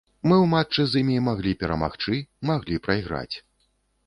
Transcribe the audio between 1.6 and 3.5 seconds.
перамагчы, маглі прайграць.